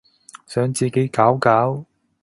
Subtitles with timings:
[0.47, 1.85] 想自己搞搞